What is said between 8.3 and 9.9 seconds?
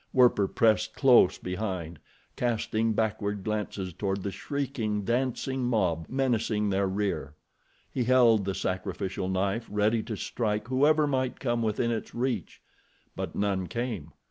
the sacrificial knife